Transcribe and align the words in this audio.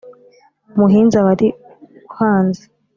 umuhinza 0.75 1.17
wari 1.25 1.47
uhanze 2.11 2.63